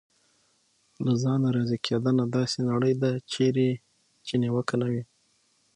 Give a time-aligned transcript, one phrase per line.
[1.05, 3.69] له ځانه راضي کېدنه: داسې نړۍ ده چېرې
[4.41, 5.03] نیوکه نه وي.